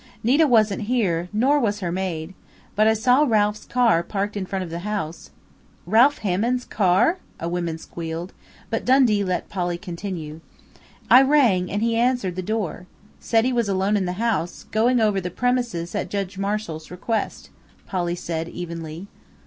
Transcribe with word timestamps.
Nita 0.23 0.47
wasn't 0.47 0.85
here, 0.89 1.29
nor 1.31 1.59
was 1.59 1.79
her 1.81 1.91
maid, 1.91 2.33
but 2.75 2.87
I 2.87 2.95
saw 2.95 3.21
Ralph's 3.23 3.65
car 3.65 4.01
parked 4.01 4.35
in 4.35 4.47
front 4.47 4.63
of 4.63 4.71
the 4.71 4.79
house" 4.79 5.29
"Ralph 5.95 6.17
Hammond's 6.25 6.65
car?" 6.65 7.19
a 7.39 7.47
woman 7.47 7.77
squealed, 7.77 8.33
but 8.71 8.83
Dundee 8.83 9.23
let 9.23 9.47
Polly 9.47 9.77
continue. 9.77 10.41
"I 11.07 11.21
rang 11.21 11.69
and 11.69 11.83
he 11.83 11.95
answered 11.95 12.35
the 12.35 12.41
door. 12.41 12.87
Said 13.19 13.45
he 13.45 13.53
was 13.53 13.69
alone 13.69 13.95
in 13.95 14.05
the 14.05 14.13
house, 14.13 14.63
going 14.71 14.99
over 14.99 15.21
the 15.21 15.29
premises 15.29 15.93
at 15.93 16.09
Judge 16.09 16.35
Marshall's 16.35 16.89
request," 16.89 17.51
Polly 17.85 18.15
said 18.15 18.49
evenly. 18.49 19.05